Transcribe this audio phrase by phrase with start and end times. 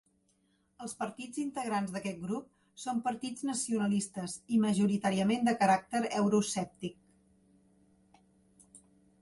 [0.85, 2.47] Els partits integrants d'aquest grup
[2.85, 7.01] són partits nacionalistes i majoritàriament de caràcter euroescèptic.